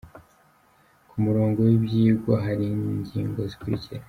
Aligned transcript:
Ku 1.09 1.15
murongo 1.25 1.59
w’ibyigwa 1.67 2.35
hari 2.45 2.65
ingingo 2.75 3.41
zikurikira: 3.49 3.99